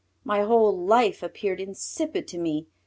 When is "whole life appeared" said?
0.41-1.59